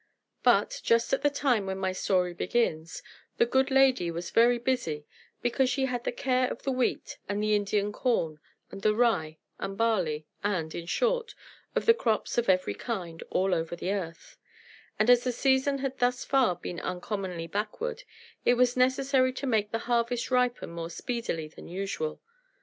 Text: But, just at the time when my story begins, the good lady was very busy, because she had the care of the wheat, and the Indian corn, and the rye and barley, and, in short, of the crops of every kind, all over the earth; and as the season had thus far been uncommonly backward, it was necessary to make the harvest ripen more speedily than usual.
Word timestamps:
But, 0.41 0.81
just 0.83 1.13
at 1.13 1.21
the 1.21 1.29
time 1.29 1.67
when 1.67 1.77
my 1.77 1.91
story 1.91 2.33
begins, 2.33 3.03
the 3.37 3.45
good 3.45 3.69
lady 3.69 4.09
was 4.09 4.31
very 4.31 4.57
busy, 4.57 5.05
because 5.43 5.69
she 5.69 5.85
had 5.85 6.05
the 6.05 6.11
care 6.11 6.49
of 6.49 6.63
the 6.63 6.71
wheat, 6.71 7.19
and 7.29 7.39
the 7.43 7.53
Indian 7.55 7.91
corn, 7.91 8.39
and 8.71 8.81
the 8.81 8.95
rye 8.95 9.37
and 9.59 9.77
barley, 9.77 10.25
and, 10.43 10.73
in 10.73 10.87
short, 10.87 11.35
of 11.75 11.85
the 11.85 11.93
crops 11.93 12.39
of 12.39 12.49
every 12.49 12.73
kind, 12.73 13.21
all 13.29 13.53
over 13.53 13.75
the 13.75 13.91
earth; 13.91 14.37
and 14.97 15.07
as 15.07 15.23
the 15.23 15.31
season 15.31 15.77
had 15.77 15.99
thus 15.99 16.25
far 16.25 16.55
been 16.55 16.79
uncommonly 16.79 17.45
backward, 17.45 18.01
it 18.43 18.55
was 18.55 18.75
necessary 18.75 19.31
to 19.31 19.45
make 19.45 19.69
the 19.71 19.77
harvest 19.85 20.31
ripen 20.31 20.71
more 20.71 20.89
speedily 20.89 21.47
than 21.47 21.67
usual. 21.67 22.19